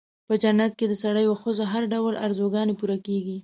[0.27, 3.37] په جنت کې د سړیو او ښځو هر ډول آرزوګانې پوره کېږي.